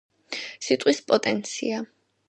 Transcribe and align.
სიტყვის 0.69 1.03
პოტენცია 1.13 1.89